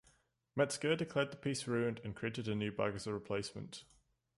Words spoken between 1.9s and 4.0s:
and created a new bag as a replacement.